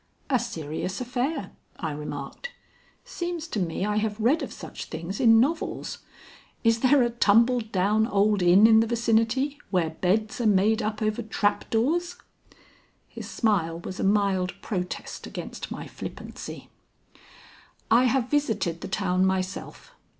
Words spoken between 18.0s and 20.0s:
have visited the town myself.